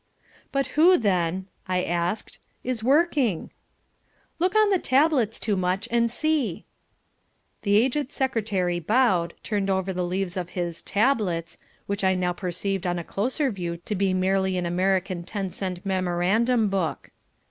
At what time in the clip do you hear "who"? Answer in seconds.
0.73-0.97